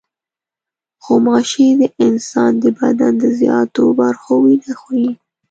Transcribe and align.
غوماشې 1.03 1.67
د 1.81 1.83
انسان 2.05 2.51
د 2.63 2.65
بدن 2.79 3.13
د 3.23 3.25
زیاتو 3.39 3.83
برخو 3.99 4.33
وینه 4.43 4.73
خوري. 4.79 5.11